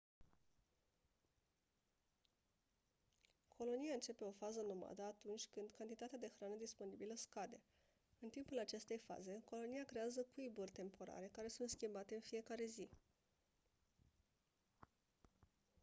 [3.57, 7.59] colonia începe o fază nomadă atunci când cantitatea de hrană disponibilă scade
[8.19, 12.89] în timpul acestei faze colonia creează cuiburi temporare care sunt schimbate în fiecare zi